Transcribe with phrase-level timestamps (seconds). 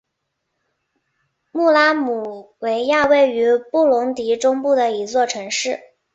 [1.51, 5.79] 穆拉姆维亚位于布隆迪中部的一座城市。